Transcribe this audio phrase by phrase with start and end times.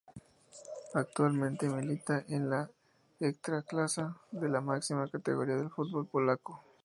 [0.95, 2.67] Actualmente milita en la
[3.19, 6.63] Ekstraklasa, la máxima categoría del fútbol polaco.